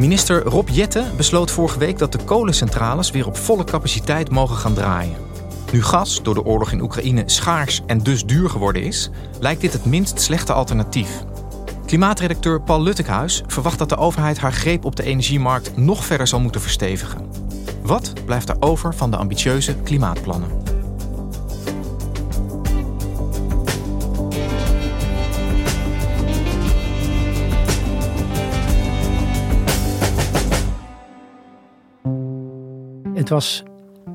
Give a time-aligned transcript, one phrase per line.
[0.00, 4.74] Minister Rob Jette besloot vorige week dat de kolencentrales weer op volle capaciteit mogen gaan
[4.74, 5.16] draaien.
[5.72, 9.72] Nu gas door de oorlog in Oekraïne schaars en dus duur geworden is, lijkt dit
[9.72, 11.24] het minst slechte alternatief.
[11.86, 16.40] Klimaatredacteur Paul Luttekhuis verwacht dat de overheid haar greep op de energiemarkt nog verder zal
[16.40, 17.30] moeten verstevigen.
[17.82, 20.59] Wat blijft er over van de ambitieuze klimaatplannen?
[33.30, 33.62] Was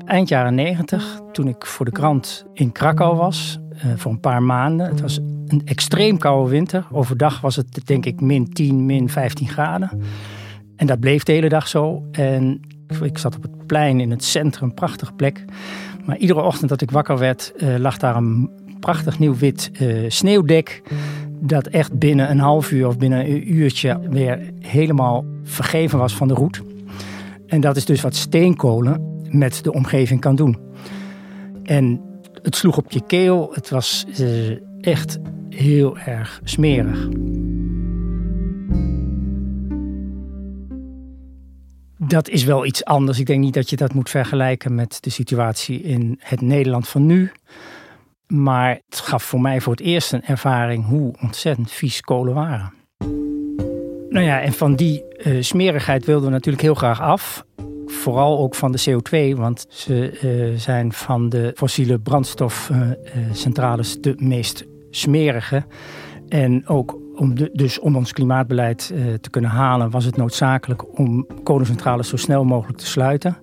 [0.04, 4.42] eind jaren negentig, toen ik voor de krant in Krakau was, uh, voor een paar
[4.42, 4.86] maanden.
[4.86, 6.86] Het was een extreem koude winter.
[6.92, 9.90] Overdag was het denk ik min 10, min 15 graden.
[10.76, 12.02] En dat bleef de hele dag zo.
[12.12, 12.60] En
[13.02, 15.44] ik zat op het plein in het centrum, prachtige plek.
[16.04, 20.04] Maar iedere ochtend dat ik wakker werd, uh, lag daar een prachtig nieuw wit uh,
[20.10, 20.82] sneeuwdek.
[21.40, 26.28] Dat echt binnen een half uur of binnen een uurtje weer helemaal vergeven was van
[26.28, 26.62] de roet.
[27.46, 30.58] En dat is dus wat steenkolen met de omgeving kan doen.
[31.62, 32.00] En
[32.42, 33.50] het sloeg op je keel.
[33.52, 35.18] Het was uh, echt
[35.48, 37.08] heel erg smerig.
[41.98, 43.18] Dat is wel iets anders.
[43.18, 47.06] Ik denk niet dat je dat moet vergelijken met de situatie in het Nederland van
[47.06, 47.32] nu.
[48.26, 52.72] Maar het gaf voor mij voor het eerst een ervaring hoe ontzettend vies kolen waren.
[54.16, 57.44] Nou ja, en van die uh, smerigheid wilden we natuurlijk heel graag af.
[57.86, 64.64] Vooral ook van de CO2, want ze uh, zijn van de fossiele brandstofcentrales de meest
[64.90, 65.64] smerige.
[66.28, 68.86] En ook om dus om ons klimaatbeleid
[69.20, 73.36] te kunnen halen, was het noodzakelijk om kolencentrales zo snel mogelijk te sluiten.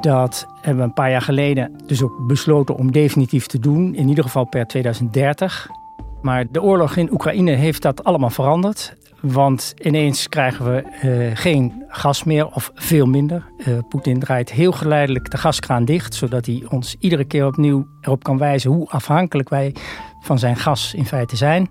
[0.00, 4.08] Dat hebben we een paar jaar geleden dus ook besloten om definitief te doen, in
[4.08, 5.68] ieder geval per 2030.
[6.22, 8.96] Maar de oorlog in Oekraïne heeft dat allemaal veranderd.
[9.20, 13.44] Want ineens krijgen we uh, geen gas meer of veel minder.
[13.56, 18.22] Uh, Poetin draait heel geleidelijk de gaskraan dicht, zodat hij ons iedere keer opnieuw erop
[18.22, 19.74] kan wijzen hoe afhankelijk wij
[20.20, 21.70] van zijn gas in feite zijn.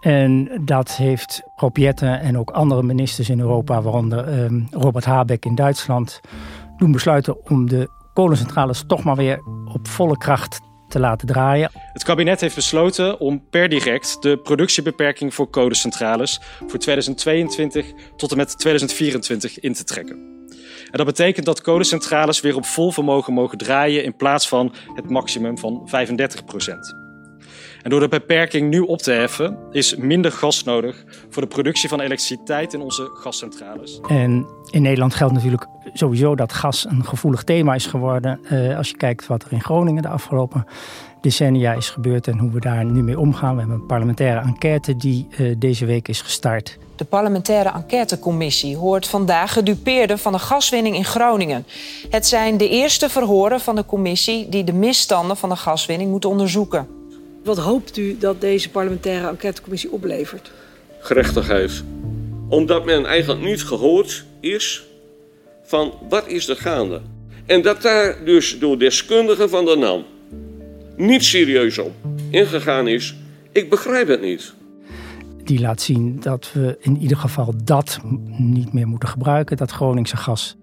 [0.00, 5.44] En dat heeft Rob Jette en ook andere ministers in Europa, waaronder uh, Robert Habeck
[5.44, 6.20] in Duitsland,
[6.76, 10.60] doen besluiten om de kolencentrales toch maar weer op volle kracht
[10.98, 11.70] te laten draaien.
[11.92, 17.86] Het kabinet heeft besloten om per direct de productiebeperking voor kolencentrales voor 2022
[18.16, 20.36] tot en met 2024 in te trekken.
[20.90, 25.10] En dat betekent dat kolencentrales weer op vol vermogen mogen draaien in plaats van het
[25.10, 26.97] maximum van 35 procent.
[27.82, 31.88] En door de beperking nu op te heffen, is minder gas nodig voor de productie
[31.88, 34.00] van elektriciteit in onze gascentrales.
[34.08, 38.40] En in Nederland geldt natuurlijk sowieso dat gas een gevoelig thema is geworden.
[38.52, 40.66] Uh, als je kijkt wat er in Groningen de afgelopen
[41.20, 43.54] decennia is gebeurd en hoe we daar nu mee omgaan.
[43.54, 46.78] We hebben een parlementaire enquête die uh, deze week is gestart.
[46.96, 51.66] De parlementaire enquêtecommissie hoort vandaag gedupeerden van de gaswinning in Groningen.
[52.10, 56.30] Het zijn de eerste verhoren van de commissie die de misstanden van de gaswinning moeten
[56.30, 56.97] onderzoeken.
[57.44, 60.50] Wat hoopt u dat deze parlementaire enquêtecommissie oplevert?
[61.00, 61.84] Gerechtigheid.
[62.48, 64.86] Omdat men eigenlijk niet gehoord is
[65.62, 67.00] van wat is er gaande.
[67.46, 70.04] En dat daar dus door deskundigen van de NAM
[70.96, 71.92] niet serieus op
[72.30, 73.16] ingegaan is,
[73.52, 74.54] ik begrijp het niet.
[75.44, 78.00] Die laat zien dat we in ieder geval dat
[78.38, 80.56] niet meer moeten gebruiken, dat Groningse gas.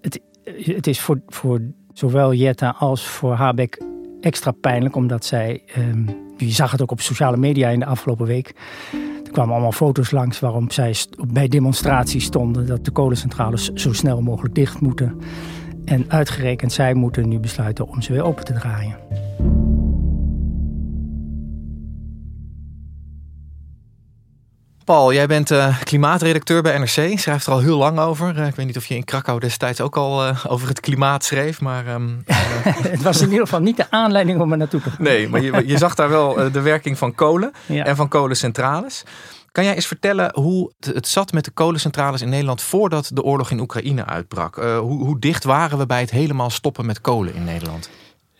[0.00, 0.20] Het,
[0.54, 1.60] het is voor, voor
[1.92, 3.82] zowel Jetta als voor Habeck
[4.20, 6.06] extra pijnlijk, omdat zij, um,
[6.36, 8.54] je zag het ook op sociale media in de afgelopen week,
[9.24, 10.94] er kwamen allemaal foto's langs waarom zij
[11.28, 15.18] bij demonstraties stonden dat de kolencentrales zo snel mogelijk dicht moeten.
[15.84, 18.96] En uitgerekend zij moeten nu besluiten om ze weer open te draaien.
[24.84, 27.18] Paul, jij bent uh, klimaatredacteur bij NRC.
[27.18, 28.46] Schrijft er al heel lang over.
[28.46, 31.60] ik weet niet of je in Krakau destijds ook al over het klimaat schreef.
[31.60, 32.08] Maar, ehm,
[32.94, 35.04] het was in ieder geval niet de aanleiding om er naartoe te gaan.
[35.04, 39.02] Nee, maar je, je zag daar wel de werking van kolen en van kolencentrales.
[39.52, 43.50] Kan jij eens vertellen hoe het zat met de kolencentrales in Nederland voordat de oorlog
[43.50, 44.54] in Oekraïne uitbrak?
[44.54, 47.90] hoe, hoe, dicht waren we bij het helemaal stoppen met kolen in Nederland?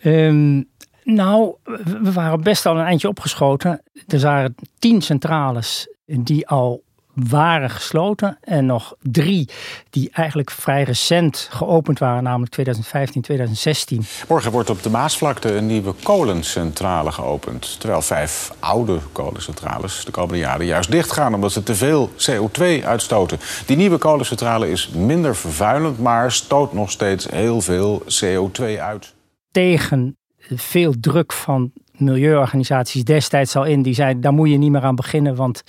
[0.04, 0.68] Um,
[1.04, 1.54] nou,
[2.02, 3.82] we waren best al een eindje opgeschoten.
[4.06, 6.82] Er waren tien centrales die al
[7.14, 9.48] waren gesloten en nog drie
[9.90, 14.04] die eigenlijk vrij recent geopend waren, namelijk 2015, 2016.
[14.28, 17.80] Morgen wordt op de Maasvlakte een nieuwe kolencentrale geopend.
[17.80, 23.38] Terwijl vijf oude kolencentrales de komende jaren juist dichtgaan omdat ze te veel CO2 uitstoten.
[23.66, 29.14] Die nieuwe kolencentrale is minder vervuilend, maar stoot nog steeds heel veel CO2 uit.
[29.50, 30.16] Tegen
[30.48, 33.82] veel druk van milieuorganisaties destijds al in.
[33.82, 35.62] Die zeiden, daar moet je niet meer aan beginnen, want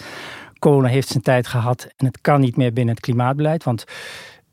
[0.59, 3.63] kolen heeft zijn tijd gehad en het kan niet meer binnen het klimaatbeleid.
[3.63, 3.83] Want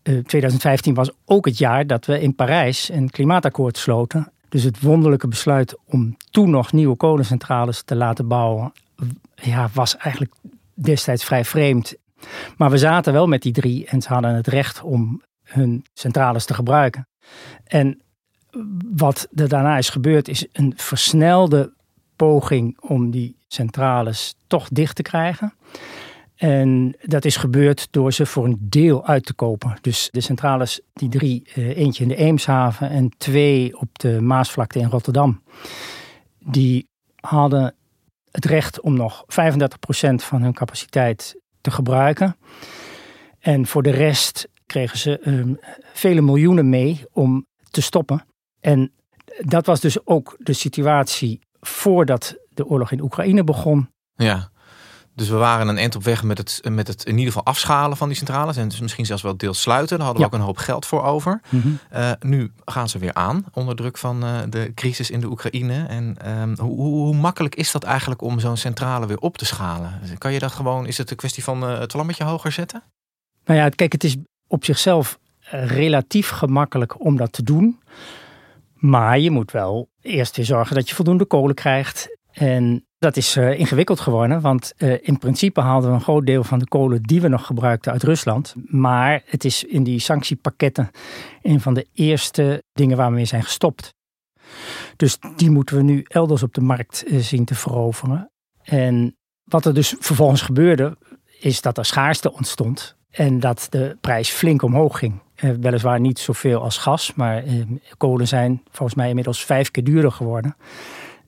[0.02, 4.32] 2015 eh, was ook het jaar dat we in Parijs een klimaatakkoord sloten.
[4.48, 8.72] Dus het wonderlijke besluit om toen nog nieuwe kolencentrales te laten bouwen,
[9.34, 10.34] ja, was eigenlijk
[10.74, 11.94] destijds vrij vreemd.
[12.56, 16.44] Maar we zaten wel met die drie en ze hadden het recht om hun centrales
[16.44, 17.08] te gebruiken.
[17.64, 18.02] En
[18.94, 21.72] wat er daarna is gebeurd, is een versnelde
[22.16, 25.54] poging om die centrales toch dicht te krijgen.
[26.36, 29.76] En dat is gebeurd door ze voor een deel uit te kopen.
[29.80, 34.78] Dus de centrales, die drie, eh, eentje in de Eemshaven en twee op de Maasvlakte
[34.78, 35.42] in Rotterdam,
[36.38, 36.88] die
[37.20, 37.74] hadden
[38.30, 42.36] het recht om nog 35% van hun capaciteit te gebruiken.
[43.38, 45.58] En voor de rest kregen ze um,
[45.92, 48.24] vele miljoenen mee om te stoppen.
[48.60, 48.92] En
[49.40, 53.90] dat was dus ook de situatie voordat de oorlog in Oekraïne begon.
[54.14, 54.50] Ja,
[55.18, 57.96] dus we waren een eind op weg met het, met het in ieder geval afschalen
[57.96, 58.56] van die centrales.
[58.56, 59.96] En dus misschien zelfs wel deels sluiten.
[59.96, 61.40] Daar hadden we ook een hoop geld voor over.
[61.48, 61.68] Mhm.
[61.90, 65.84] Eh, nu gaan ze weer aan onder druk van uh, de crisis in de Oekraïne.
[65.86, 70.00] En um, hoe, hoe, makkelijk is dat eigenlijk om zo'n centrale weer op te schalen?
[70.18, 72.82] Kan je dat gewoon, is het een kwestie van uh, het vlammetje hoger zetten?
[73.44, 74.16] Nou ja, kijk, het is
[74.46, 75.18] op zichzelf
[75.50, 77.78] relatief gemakkelijk om dat te doen.
[78.78, 82.16] Maar je moet wel eerst weer zorgen dat je voldoende kolen krijgt.
[82.32, 86.44] En dat is uh, ingewikkeld geworden, want uh, in principe haalden we een groot deel
[86.44, 88.54] van de kolen die we nog gebruikten uit Rusland.
[88.64, 90.90] Maar het is in die sanctiepakketten
[91.42, 93.94] een van de eerste dingen waar we mee zijn gestopt.
[94.96, 98.30] Dus die moeten we nu elders op de markt uh, zien te veroveren.
[98.62, 100.96] En wat er dus vervolgens gebeurde,
[101.40, 105.20] is dat er schaarste ontstond en dat de prijs flink omhoog ging.
[105.38, 107.54] Eh, weliswaar niet zoveel als gas, maar eh,
[107.96, 110.56] kolen zijn volgens mij inmiddels vijf keer duurder geworden.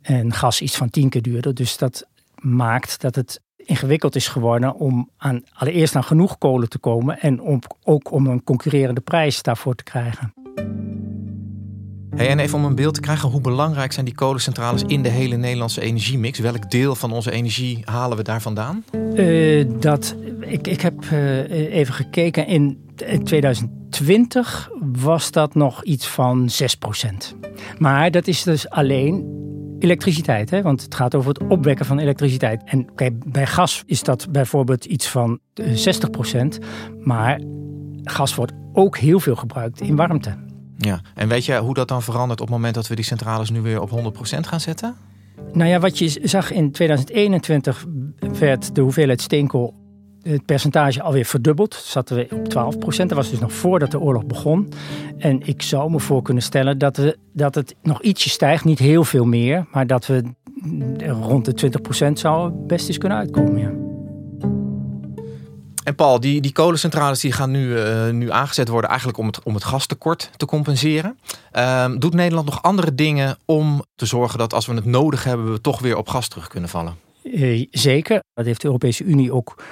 [0.03, 1.55] En gas iets van tien keer duurder.
[1.55, 6.79] Dus dat maakt dat het ingewikkeld is geworden om aan, allereerst aan genoeg kolen te
[6.79, 10.33] komen en om, ook om een concurrerende prijs daarvoor te krijgen.
[12.17, 15.09] Hey, en even om een beeld te krijgen, hoe belangrijk zijn die kolencentrales in de
[15.09, 16.39] hele Nederlandse energiemix?
[16.39, 18.85] Welk deel van onze energie halen we daar vandaan?
[19.15, 22.47] Uh, dat, ik, ik heb uh, even gekeken.
[22.47, 22.90] In
[23.23, 27.37] 2020 was dat nog iets van 6%.
[27.79, 29.39] Maar dat is dus alleen
[29.79, 30.63] elektriciteit, hè?
[30.63, 32.63] want het gaat over het opwekken van elektriciteit.
[32.65, 32.87] En
[33.27, 36.67] bij gas is dat bijvoorbeeld iets van 60%, eh,
[37.01, 37.41] maar
[38.03, 40.37] gas wordt ook heel veel gebruikt in warmte.
[40.79, 43.51] Ja, en weet je hoe dat dan verandert op het moment dat we die centrales
[43.51, 44.95] nu weer op 100% gaan zetten?
[45.53, 47.85] Nou ja, wat je zag in 2021
[48.39, 49.75] werd de hoeveelheid steenkool,
[50.23, 51.75] het percentage alweer verdubbeld.
[51.75, 54.69] Zaten we op 12% Dat was dus nog voordat de oorlog begon.
[55.19, 58.79] En ik zou me voor kunnen stellen dat, we, dat het nog ietsje stijgt, niet
[58.79, 60.23] heel veel meer, maar dat we
[61.07, 61.71] rond de
[62.09, 63.61] 20% zou best eens kunnen uitkomen.
[63.61, 63.89] Ja.
[65.85, 69.43] En Paul, die, die kolencentrales die gaan nu, uh, nu aangezet worden eigenlijk om het,
[69.43, 71.19] om het gastekort te compenseren.
[71.53, 75.53] Uh, doet Nederland nog andere dingen om te zorgen dat als we het nodig hebben,
[75.53, 76.95] we toch weer op gas terug kunnen vallen?
[77.23, 78.23] Uh, zeker.
[78.35, 79.63] Dat heeft de Europese Unie ook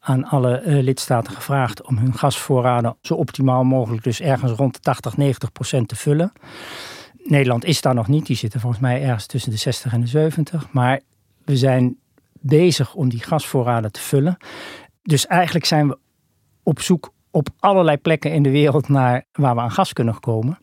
[0.00, 4.80] aan alle uh, lidstaten gevraagd om hun gasvoorraden zo optimaal mogelijk, dus ergens rond de
[4.80, 6.32] 80, 90 procent te vullen.
[7.24, 10.06] Nederland is daar nog niet, die zitten volgens mij ergens tussen de 60 en de
[10.06, 10.72] 70.
[10.72, 11.00] Maar
[11.44, 11.98] we zijn
[12.32, 14.36] bezig om die gasvoorraden te vullen.
[15.02, 15.98] Dus eigenlijk zijn we
[16.62, 20.58] op zoek op allerlei plekken in de wereld naar waar we aan gas kunnen komen.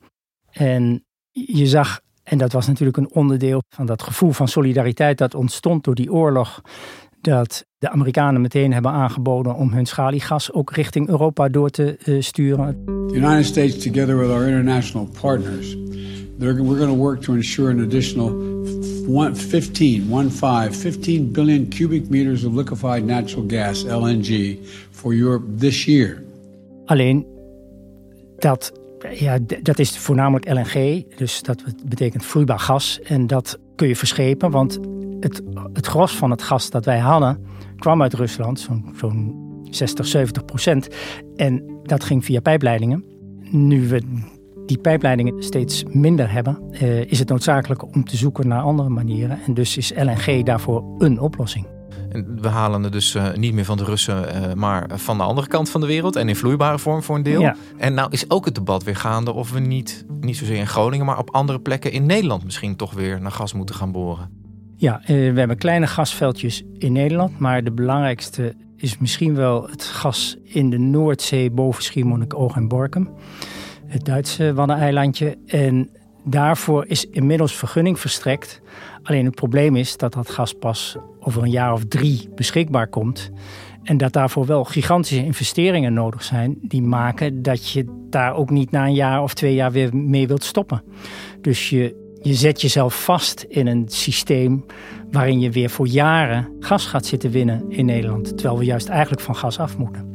[0.52, 5.36] En je zag, en dat was natuurlijk een onderdeel van dat gevoel van solidariteit dat
[5.36, 6.62] ontstond door die oorlog,
[7.22, 12.22] dat de Amerikanen meteen hebben aangeboden om hun schaliegas ook richting Europa door te uh,
[12.22, 12.84] sturen.
[12.86, 15.76] The United States, together with our international partners,
[16.38, 18.30] we're going to work to ensure an additional
[19.08, 24.60] one, 15, one five, 15 billion cubic meters of liquefied natural gas, LNG,
[24.92, 26.24] for Europe this year.
[26.86, 27.26] Alleen
[28.38, 28.72] dat,
[29.14, 33.00] ja, dat is voornamelijk LNG, dus dat betekent vloeibaar gas.
[33.02, 34.80] En dat kun je verschepen, want
[35.20, 35.42] het,
[35.74, 40.46] het gros van het gas dat wij hadden kwam uit Rusland, zo'n zo'n 60, 70
[40.46, 40.88] procent.
[41.36, 43.04] En dat ging via pijpleidingen.
[43.52, 44.02] Nu we
[44.66, 49.40] die pijpleidingen steeds minder hebben, eh, is het noodzakelijk om te zoeken naar andere manieren.
[49.46, 51.68] En dus is LNG daarvoor een oplossing.
[52.42, 55.48] We halen het dus uh, niet meer van de Russen, uh, maar van de andere
[55.48, 56.16] kant van de wereld.
[56.16, 57.42] En in vloeibare vorm voor een deel.
[57.42, 57.56] Ja.
[57.78, 61.06] En nou is ook het debat weer gaande of we niet, niet zozeer in Groningen,
[61.06, 64.45] maar op andere plekken in Nederland misschien toch weer naar gas moeten gaan boren.
[64.86, 67.40] Ja, uh, we hebben kleine gasveldjes in Nederland.
[67.40, 73.10] Maar de belangrijkste is misschien wel het gas in de Noordzee boven Schiermonnikoog en Borkum.
[73.88, 75.38] Het Duitse Waddeneilandje.
[75.46, 75.90] En
[76.24, 78.62] daarvoor is inmiddels vergunning verstrekt.
[79.04, 83.32] Alleen het probleem is dat dat gas pas over een jaar of drie beschikbaar komt.
[83.84, 86.58] En dat daarvoor wel gigantische investeringen nodig zijn.
[86.62, 90.28] Die maken dat je daar ook niet na een jaar of twee jaar weer mee
[90.28, 90.84] wilt stoppen.
[91.42, 94.66] Dus je, je zet jezelf vast in een systeem
[95.12, 98.28] waarin je weer voor jaren gas gaat zitten winnen in Nederland.
[98.28, 100.14] Terwijl we juist eigenlijk van gas af moeten.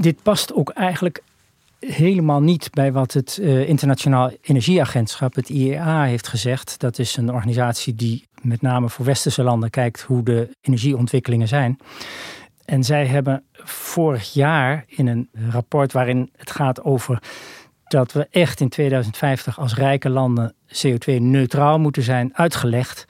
[0.00, 1.22] Dit past ook eigenlijk
[1.78, 6.80] helemaal niet bij wat het uh, Internationaal Energieagentschap, het IEA, heeft gezegd.
[6.80, 11.78] Dat is een organisatie die met name voor westerse landen kijkt hoe de energieontwikkelingen zijn.
[12.64, 17.22] En zij hebben vorig jaar in een rapport waarin het gaat over
[17.94, 23.04] dat we echt in 2050 als rijke landen CO2-neutraal moeten zijn, uitgelegd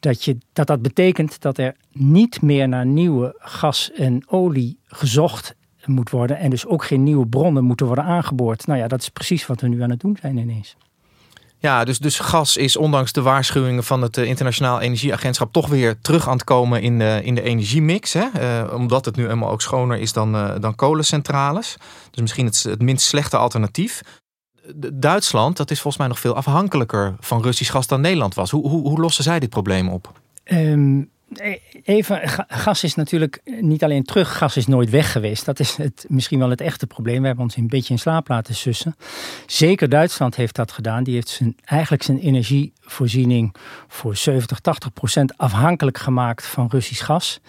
[0.00, 5.54] dat, je, dat dat betekent dat er niet meer naar nieuwe gas en olie gezocht
[5.84, 6.38] moet worden.
[6.38, 8.66] En dus ook geen nieuwe bronnen moeten worden aangeboord.
[8.66, 10.76] Nou ja, dat is precies wat we nu aan het doen zijn ineens.
[11.62, 16.28] Ja, dus, dus gas is ondanks de waarschuwingen van het Internationaal Energieagentschap toch weer terug
[16.28, 18.12] aan het komen in de, in de energiemix.
[18.12, 18.26] Hè?
[18.66, 21.76] Uh, omdat het nu helemaal ook schoner is dan, uh, dan kolencentrales.
[22.10, 24.02] Dus misschien het, het minst slechte alternatief.
[24.92, 28.50] Duitsland, dat is volgens mij nog veel afhankelijker van Russisch gas dan Nederland was.
[28.50, 30.20] Hoe, hoe, hoe lossen zij dit probleem op?
[30.44, 31.10] Um,
[31.84, 35.44] even, gas is natuurlijk niet alleen terug, gas is nooit weg geweest.
[35.44, 37.20] Dat is het, misschien wel het echte probleem.
[37.20, 38.96] We hebben ons een beetje in slaap laten sussen.
[39.46, 41.04] Zeker Duitsland heeft dat gedaan.
[41.04, 43.54] Die heeft zijn, eigenlijk zijn energievoorziening
[43.88, 47.40] voor 70, 80 procent afhankelijk gemaakt van Russisch gas.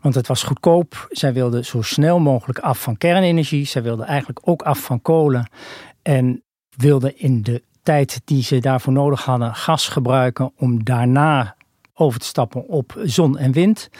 [0.00, 1.08] Want het was goedkoop.
[1.10, 3.66] Zij wilden zo snel mogelijk af van kernenergie.
[3.66, 5.48] Zij wilden eigenlijk ook af van kolen.
[6.08, 6.42] En
[6.76, 11.56] wilden in de tijd die ze daarvoor nodig hadden gas gebruiken om daarna
[11.94, 13.90] over te stappen op zon en wind.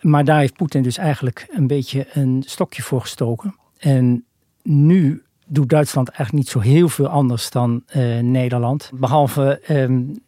[0.00, 3.54] Maar daar heeft Poetin dus eigenlijk een beetje een stokje voor gestoken.
[3.78, 4.24] En
[4.62, 8.90] nu doet Duitsland eigenlijk niet zo heel veel anders dan uh, Nederland.
[8.94, 10.22] Behalve um,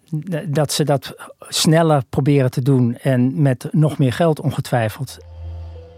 [0.48, 5.18] dat ze dat sneller proberen te doen en met nog meer geld ongetwijfeld.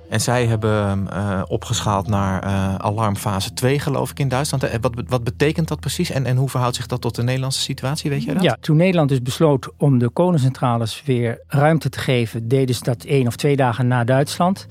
[0.09, 4.63] En zij hebben uh, opgeschaald naar uh, alarmfase 2, geloof ik, in Duitsland.
[4.63, 6.11] En wat, wat betekent dat precies?
[6.11, 8.11] En, en hoe verhoudt zich dat tot de Nederlandse situatie?
[8.11, 8.43] Weet jij dat?
[8.43, 13.05] Ja, toen Nederland dus besloot om de kolencentrales weer ruimte te geven, deden ze dat
[13.05, 14.67] één of twee dagen na Duitsland.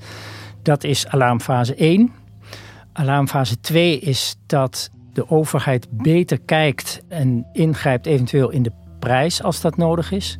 [0.62, 2.12] Dat is alarmfase 1.
[2.92, 9.60] Alarmfase 2 is dat de overheid beter kijkt en ingrijpt eventueel in de prijs als
[9.60, 10.38] dat nodig is.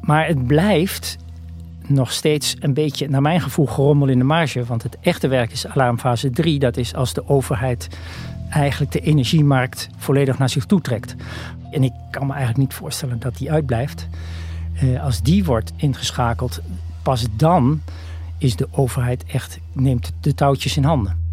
[0.00, 1.16] Maar het blijft
[1.88, 4.64] nog steeds een beetje, naar mijn gevoel, gerommel in de marge.
[4.64, 6.58] Want het echte werk is alarmfase 3.
[6.58, 7.88] Dat is als de overheid
[8.50, 11.14] eigenlijk de energiemarkt volledig naar zich toe trekt.
[11.70, 14.08] En ik kan me eigenlijk niet voorstellen dat die uitblijft.
[14.82, 16.60] Uh, als die wordt ingeschakeld,
[17.02, 17.80] pas dan
[18.38, 21.23] is de overheid echt, neemt de touwtjes in handen.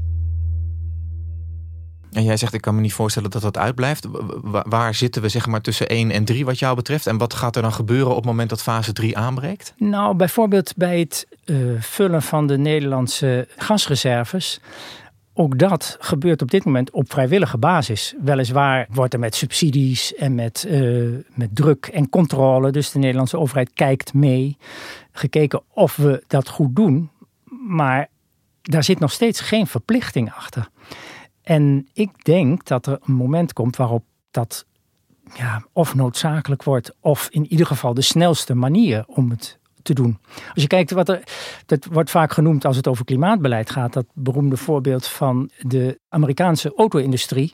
[2.11, 4.07] En jij zegt, ik kan me niet voorstellen dat dat uitblijft.
[4.63, 7.07] Waar zitten we zeg maar tussen 1 en 3 wat jou betreft?
[7.07, 9.73] En wat gaat er dan gebeuren op het moment dat fase 3 aanbreekt?
[9.77, 14.59] Nou, bijvoorbeeld bij het uh, vullen van de Nederlandse gasreserves.
[15.33, 18.13] Ook dat gebeurt op dit moment op vrijwillige basis.
[18.21, 23.37] Weliswaar wordt er met subsidies en met, uh, met druk en controle, dus de Nederlandse
[23.37, 24.57] overheid kijkt mee,
[25.11, 27.09] gekeken of we dat goed doen.
[27.67, 28.07] Maar
[28.61, 30.69] daar zit nog steeds geen verplichting achter.
[31.43, 34.65] En ik denk dat er een moment komt waarop dat
[35.33, 40.19] ja, of noodzakelijk wordt, of in ieder geval de snelste manier om het te doen.
[40.53, 41.23] Als je kijkt wat er,
[41.65, 46.73] dat wordt vaak genoemd als het over klimaatbeleid gaat, dat beroemde voorbeeld van de Amerikaanse
[46.75, 47.53] auto-industrie.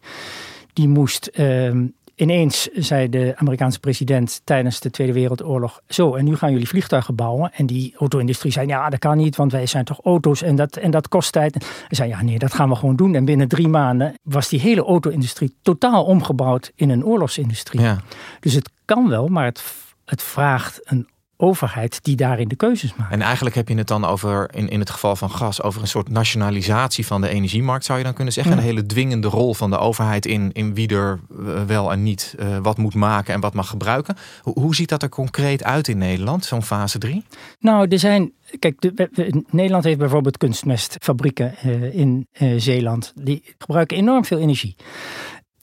[0.74, 1.86] Die moest uh,
[2.18, 7.16] ineens zei de Amerikaanse president tijdens de Tweede Wereldoorlog: Zo, en nu gaan jullie vliegtuigen
[7.16, 7.52] bouwen.
[7.54, 10.76] En die auto-industrie zei: Ja, dat kan niet, want wij zijn toch auto's en dat,
[10.76, 11.54] en dat kost tijd.
[11.88, 13.16] En zei: Ja, nee, dat gaan we gewoon doen.
[13.16, 17.82] En binnen drie maanden was die hele auto-industrie totaal omgebouwd in een oorlogsindustrie.
[17.82, 18.02] Ja.
[18.40, 19.64] Dus het kan wel, maar het,
[20.06, 23.12] het vraagt een overheid die daarin de keuzes maakt.
[23.12, 25.88] En eigenlijk heb je het dan over, in, in het geval van gas, over een
[25.88, 28.53] soort nationalisatie van de energiemarkt, zou je dan kunnen zeggen.
[28.53, 28.60] Ja.
[28.60, 32.36] Een hele dwingende rol van de overheid in, in wie er eh, wel en niet
[32.39, 34.15] eh, wat moet maken en wat mag gebruiken.
[34.41, 37.24] Hoe, hoe ziet dat er concreet uit in Nederland, zo'n fase 3?
[37.60, 38.32] Nou, er zijn.
[38.60, 42.27] Kijk, de, Nederland heeft bijvoorbeeld kunstmestfabrieken eh, in
[42.58, 43.13] Zeeland.
[43.15, 44.75] Die gebruiken enorm veel energie.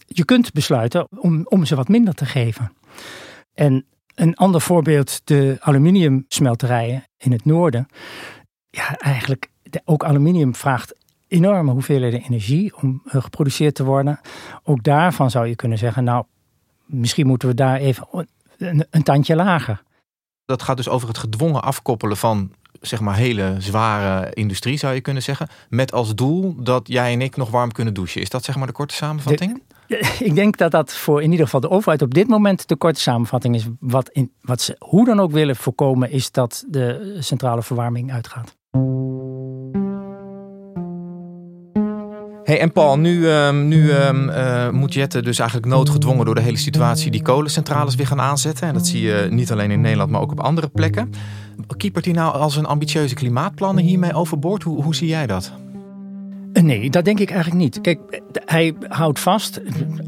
[0.06, 2.72] Je kunt besluiten om, om ze wat minder te geven.
[3.54, 3.84] En
[4.14, 7.86] een ander voorbeeld, de aluminiumsmelterijen in het noorden.
[8.70, 10.94] Ja, eigenlijk, de- ook aluminium vraagt
[11.28, 14.20] enorme hoeveelheden energie om eh, geproduceerd te worden.
[14.62, 16.24] Ook daarvan zou je kunnen zeggen, nou,
[16.86, 18.06] misschien moeten we daar even
[18.58, 19.82] een, een tandje lager.
[20.44, 25.00] Dat gaat dus over het gedwongen afkoppelen van zeg maar hele zware industrie, zou je
[25.00, 25.48] kunnen zeggen.
[25.68, 28.20] Met als doel dat jij en ik nog warm kunnen douchen.
[28.20, 29.62] Is dat zeg maar de korte samenvatting?
[30.28, 33.00] Ik denk dat dat voor in ieder geval de overheid op dit moment de korte
[33.00, 33.66] samenvatting is.
[33.80, 38.56] Wat, in, wat ze hoe dan ook willen voorkomen, is dat de centrale verwarming uitgaat.
[42.44, 46.40] Hey, en Paul, nu, ehm, nu ehm, eh, moet Jette dus eigenlijk noodgedwongen door de
[46.40, 48.68] hele situatie die kolencentrales weer gaan aanzetten.
[48.68, 51.10] En dat zie je niet alleen in Nederland, maar ook op andere plekken.
[51.76, 54.62] Kiepert hij nou als een ambitieuze klimaatplannen hiermee overboord?
[54.62, 55.52] Hoe, hoe zie jij dat?
[56.64, 57.80] Nee, dat denk ik eigenlijk niet.
[57.80, 59.60] Kijk, hij houdt vast,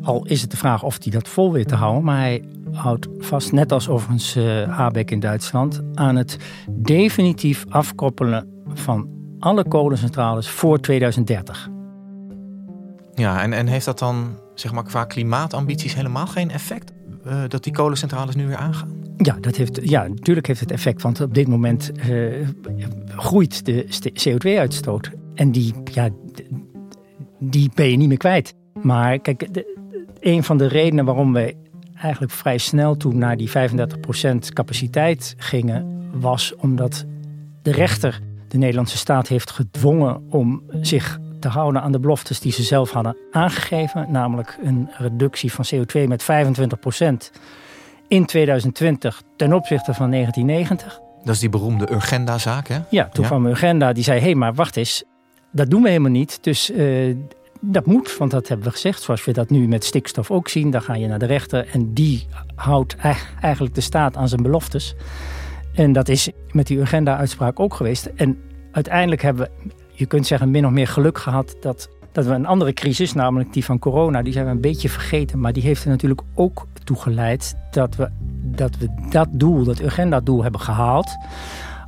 [0.03, 3.09] al is het de vraag of hij dat vol weet te houden, maar hij houdt
[3.19, 4.35] vast, net als overigens
[4.69, 6.37] Habeck in Duitsland, aan het
[6.71, 9.09] definitief afkoppelen van
[9.39, 11.69] alle kolencentrales voor 2030.
[13.15, 16.93] Ja, en, en heeft dat dan zeg maar qua klimaatambities helemaal geen effect?
[17.25, 18.91] Eh, dat die kolencentrales nu weer aangaan?
[19.17, 22.49] Ja, dat heeft, ja, natuurlijk heeft het effect, want op dit moment eh,
[23.17, 23.87] groeit de
[24.29, 25.11] CO2-uitstoot.
[25.37, 26.09] En die, ja,
[27.39, 28.55] die ben je niet meer kwijt.
[28.83, 29.75] Maar kijk, de-
[30.21, 31.55] een van de redenen waarom we
[31.95, 37.05] eigenlijk vrij snel toen naar die 35% capaciteit gingen, was omdat
[37.63, 42.53] de rechter de Nederlandse staat heeft gedwongen om zich te houden aan de beloftes die
[42.53, 44.07] ze zelf hadden aangegeven.
[44.11, 47.31] Namelijk een reductie van CO2 met 25%
[48.09, 51.01] in 2020 ten opzichte van 1990.
[51.25, 52.79] Dat is die beroemde Urgenda-zaak, hè?
[52.91, 53.29] Ja, toen Ja.
[53.31, 55.05] kwam Urgenda die zei: hé, hey, maar wacht eens,
[55.57, 56.39] dat doen we helemaal niet.
[56.41, 57.15] Dus eh,
[57.61, 59.03] dat moet, want dat hebben we gezegd.
[59.03, 60.71] Zoals we dat nu met stikstof ook zien.
[60.71, 64.43] Dan ga je naar de rechter en die houdt ei- eigenlijk de staat aan zijn
[64.43, 64.95] beloftes.
[65.75, 68.07] En dat is met die Urgenda-uitspraak ook geweest.
[68.07, 68.39] En
[68.73, 72.47] uiteindelijk hebben we, je kunt zeggen, min of meer geluk gehad dat, dat we een
[72.47, 75.41] andere crisis, namelijk die van corona, die zijn we een beetje vergeten.
[75.41, 78.11] Maar die heeft er natuurlijk ook toe geleid dat we
[78.43, 81.17] dat, we dat doel, dat Urgenda-doel hebben gehaald.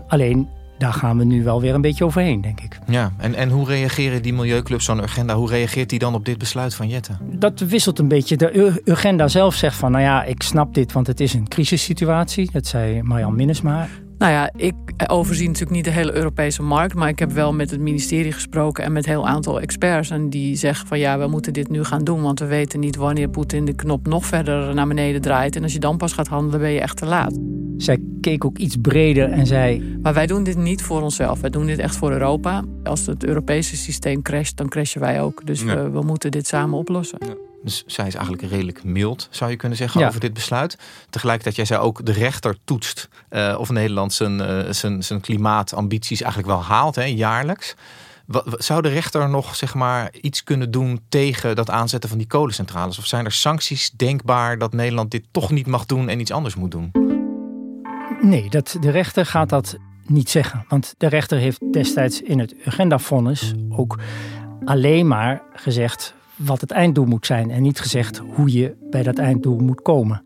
[0.06, 2.78] Alleen daar gaan we nu wel weer een beetje overheen, denk ik.
[2.86, 5.34] Ja, en, en hoe reageren die milieuclubs zo'n Urgenda?
[5.34, 7.12] Hoe reageert die dan op dit besluit van Jette?
[7.20, 8.36] Dat wisselt een beetje.
[8.36, 12.50] De Urgenda zelf zegt van, nou ja, ik snap dit, want het is een crisissituatie.
[12.52, 13.88] Dat zei Marjan Minnesma.
[14.18, 14.74] Nou ja, ik
[15.06, 16.94] overzie natuurlijk niet de hele Europese markt.
[16.94, 20.10] Maar ik heb wel met het ministerie gesproken en met een heel aantal experts.
[20.10, 22.22] En die zeggen van ja, we moeten dit nu gaan doen.
[22.22, 25.56] Want we weten niet wanneer Poetin de knop nog verder naar beneden draait.
[25.56, 27.38] En als je dan pas gaat handelen, ben je echt te laat.
[27.76, 29.98] Zij keek ook iets breder en zei...
[30.02, 31.40] Maar wij doen dit niet voor onszelf.
[31.40, 32.62] Wij doen dit echt voor Europa.
[32.84, 35.46] Als het Europese systeem crasht, dan crashen wij ook.
[35.46, 35.74] Dus Ja.
[35.74, 37.18] we, we moeten dit samen oplossen.
[37.68, 40.08] Dus zij is eigenlijk redelijk mild, zou je kunnen zeggen, Ja.
[40.08, 40.78] over dit besluit.
[41.10, 46.20] Tegelijkertijd, jij zei ook, de rechter toetst eh, of Nederland zijn, eh, zijn, zijn klimaatambities
[46.20, 47.74] eigenlijk wel haalt, hè, jaarlijks.
[48.58, 52.98] Zou de rechter nog zeg maar, iets kunnen doen tegen dat aanzetten van die kolencentrales?
[52.98, 56.54] Of zijn er sancties denkbaar dat Nederland dit toch niet mag doen en iets anders
[56.54, 56.90] moet doen?
[58.22, 59.76] Nee, dat, de rechter gaat dat
[60.06, 60.64] niet zeggen.
[60.68, 63.98] Want de rechter heeft destijds in het Urgenda-vonnis ook
[64.64, 67.50] alleen maar gezegd wat het einddoel moet zijn.
[67.50, 70.24] En niet gezegd hoe je bij dat einddoel moet komen.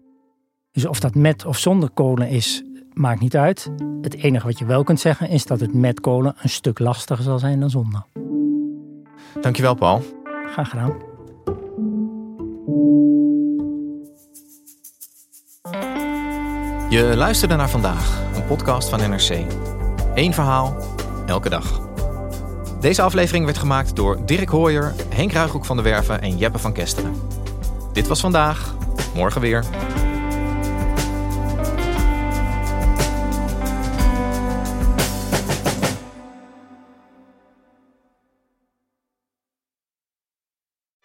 [0.73, 3.71] Dus of dat met of zonder kolen is, maakt niet uit.
[4.01, 7.25] Het enige wat je wel kunt zeggen is dat het met kolen een stuk lastiger
[7.25, 8.05] zal zijn dan zonder.
[9.41, 10.03] Dankjewel, Paul.
[10.47, 11.11] Graag gedaan.
[16.89, 19.45] Je luisterde naar vandaag, een podcast van NRC.
[20.15, 20.77] Eén verhaal,
[21.27, 21.92] elke dag.
[22.83, 26.73] Deze aflevering werd gemaakt door Dirk Hooyer, Henk Ruigrok van der Werven en Jeppe van
[26.73, 27.15] Kesteren.
[27.93, 28.75] Dit was vandaag,
[29.15, 29.65] morgen weer.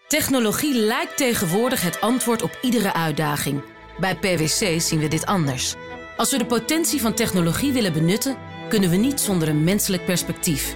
[0.08, 3.64] Technologie lijkt tegenwoordig het antwoord op iedere uitdaging.
[4.00, 5.76] Bij PwC zien we dit anders.
[6.18, 8.38] Als we de potentie van technologie willen benutten,
[8.70, 10.76] kunnen we niet zonder een menselijk perspectief.